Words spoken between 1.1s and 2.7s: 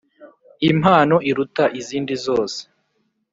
iruta izindi zose.